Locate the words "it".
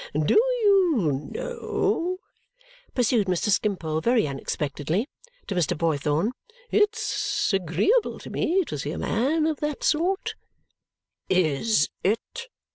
12.03-12.47